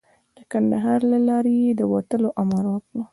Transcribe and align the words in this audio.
د 0.37 0.39
کندهار 0.51 0.99
له 1.11 1.17
لارې 1.27 1.53
یې 1.63 1.71
د 1.79 1.81
وتلو 1.93 2.29
امر 2.41 2.63
وکړ. 2.73 2.95